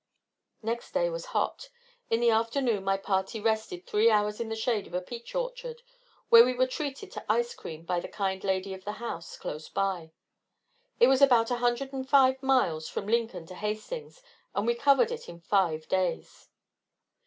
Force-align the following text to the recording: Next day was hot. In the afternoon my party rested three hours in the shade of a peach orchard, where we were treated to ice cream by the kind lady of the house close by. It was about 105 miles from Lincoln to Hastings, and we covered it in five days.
Next 0.63 0.95
day 0.95 1.11
was 1.11 1.25
hot. 1.25 1.69
In 2.09 2.21
the 2.21 2.31
afternoon 2.31 2.83
my 2.83 2.97
party 2.97 3.39
rested 3.39 3.85
three 3.85 4.09
hours 4.09 4.39
in 4.39 4.49
the 4.49 4.55
shade 4.55 4.87
of 4.87 4.95
a 4.95 4.99
peach 5.01 5.35
orchard, 5.35 5.83
where 6.29 6.43
we 6.43 6.55
were 6.55 6.65
treated 6.65 7.11
to 7.11 7.31
ice 7.31 7.53
cream 7.53 7.85
by 7.85 7.99
the 7.99 8.07
kind 8.07 8.43
lady 8.43 8.73
of 8.73 8.83
the 8.83 8.93
house 8.93 9.37
close 9.37 9.69
by. 9.69 10.11
It 10.99 11.05
was 11.05 11.21
about 11.21 11.51
105 11.51 12.41
miles 12.41 12.89
from 12.89 13.05
Lincoln 13.07 13.45
to 13.45 13.53
Hastings, 13.53 14.23
and 14.55 14.65
we 14.65 14.73
covered 14.73 15.11
it 15.11 15.29
in 15.29 15.39
five 15.39 15.87
days. 15.87 16.49